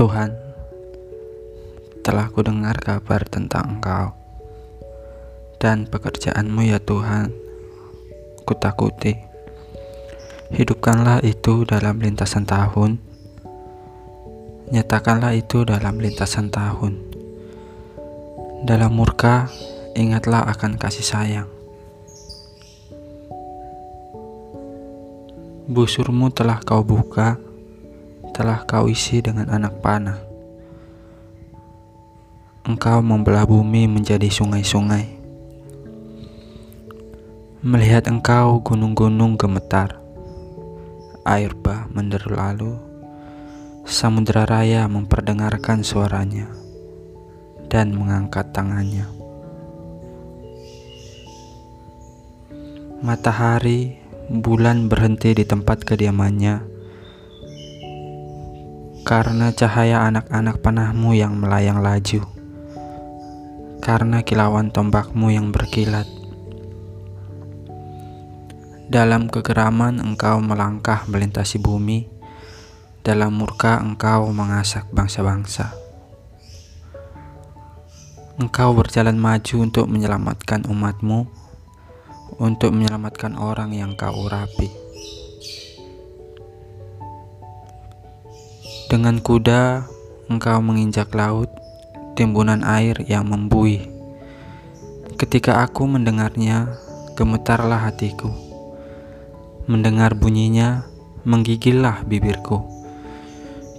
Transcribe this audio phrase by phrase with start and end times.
[0.00, 0.32] Tuhan,
[2.00, 4.16] telah ku dengar kabar tentang Engkau
[5.60, 7.28] dan pekerjaanmu ya Tuhan,
[8.48, 9.12] ku takuti.
[10.56, 12.96] Hidupkanlah itu dalam lintasan tahun,
[14.72, 16.96] nyatakanlah itu dalam lintasan tahun.
[18.64, 19.52] Dalam murka,
[19.92, 21.48] ingatlah akan kasih sayang.
[25.68, 27.49] Busurmu telah kau buka,
[28.40, 30.16] telah kau isi dengan anak panah.
[32.64, 35.04] Engkau membelah bumi menjadi sungai-sungai.
[37.60, 40.00] Melihat engkau gunung-gunung gemetar,
[41.28, 42.80] air bah menderu lalu,
[43.84, 46.48] samudera raya memperdengarkan suaranya
[47.68, 49.04] dan mengangkat tangannya.
[53.04, 54.00] Matahari,
[54.32, 56.69] bulan berhenti di tempat kediamannya
[59.10, 62.22] karena cahaya anak-anak panahmu yang melayang laju,
[63.82, 66.06] karena kilauan tombakmu yang berkilat.
[68.86, 72.06] Dalam kegeraman engkau melangkah melintasi bumi,
[73.02, 75.74] dalam murka engkau mengasak bangsa-bangsa.
[78.38, 81.26] Engkau berjalan maju untuk menyelamatkan umatmu,
[82.38, 84.79] untuk menyelamatkan orang yang kau urapi.
[88.90, 89.86] Dengan kuda,
[90.26, 91.46] engkau menginjak laut,
[92.18, 93.86] timbunan air yang membuih.
[95.14, 96.74] Ketika aku mendengarnya,
[97.14, 98.34] gemetarlah hatiku.
[99.70, 100.90] Mendengar bunyinya,
[101.22, 102.66] menggigillah bibirku.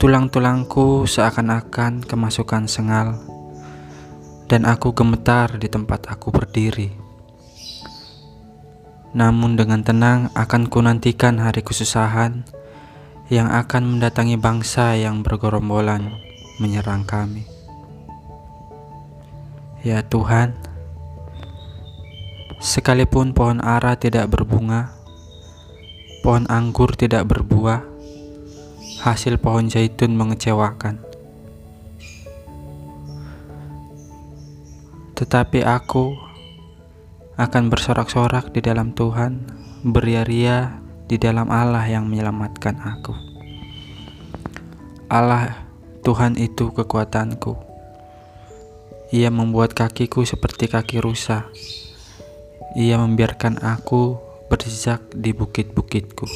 [0.00, 3.20] Tulang-tulangku seakan-akan kemasukan sengal,
[4.48, 6.88] dan aku gemetar di tempat aku berdiri.
[9.12, 12.63] Namun dengan tenang akan kunantikan hari kesusahan,
[13.32, 16.20] yang akan mendatangi bangsa yang bergerombolan
[16.60, 17.48] menyerang kami.
[19.80, 20.56] Ya Tuhan,
[22.60, 24.92] sekalipun pohon ara tidak berbunga,
[26.20, 27.84] pohon anggur tidak berbuah,
[29.04, 31.00] hasil pohon zaitun mengecewakan.
[35.14, 36.16] Tetapi aku
[37.40, 39.48] akan bersorak-sorak di dalam Tuhan,
[39.84, 43.14] beria-ria di dalam Allah yang menyelamatkan aku.
[45.12, 45.68] Allah
[46.04, 47.56] Tuhan itu kekuatanku.
[49.14, 51.48] Ia membuat kakiku seperti kaki rusa.
[52.74, 54.18] Ia membiarkan aku
[54.50, 56.26] berjejak di bukit-bukitku.